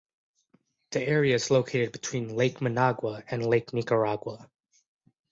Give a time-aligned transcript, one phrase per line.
[0.89, 4.49] The area is located between Lake Managua and Lake Nicaragua.